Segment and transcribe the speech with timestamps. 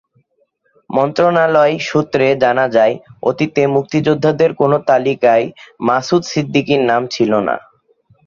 [0.89, 2.95] মন্ত্রণালয় সূত্রে জানা যায়,
[3.23, 5.45] অতীতে মুক্তিযোদ্ধাদের কোনো তালিকায়
[5.87, 7.55] মাসুদ সিদ্দিকীর নাম ছিল না।